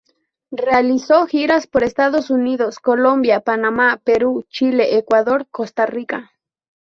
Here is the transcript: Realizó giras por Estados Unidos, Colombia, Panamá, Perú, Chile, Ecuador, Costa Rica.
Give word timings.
Realizó 0.49 1.27
giras 1.27 1.67
por 1.67 1.83
Estados 1.83 2.31
Unidos, 2.31 2.79
Colombia, 2.79 3.39
Panamá, 3.41 4.01
Perú, 4.03 4.43
Chile, 4.49 4.97
Ecuador, 4.97 5.45
Costa 5.51 5.85
Rica. 5.85 6.31